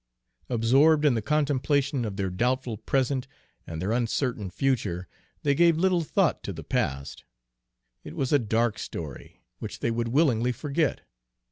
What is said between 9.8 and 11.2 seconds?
would willingly forget.